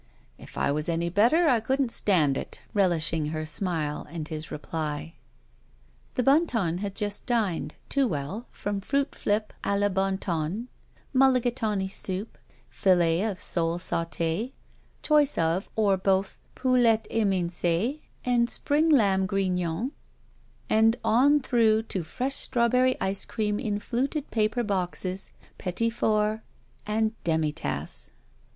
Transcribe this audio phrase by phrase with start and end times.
[0.39, 5.13] K I was any better I couldn't stand it," relishing her smile and his reply.
[6.15, 10.69] The Bon Ton had just dined, too well, from fruit flip d la Bon Ton,
[11.13, 14.51] mulligatawny soup, filet of sole sauU,
[15.03, 19.91] choice of or both poulette eminci and spring lamb grignon,
[20.67, 25.29] and on through to fresh strawberry ice cream in fluted paper boxes,
[25.59, 26.39] petits fours,
[26.87, 28.09] and demi tasse.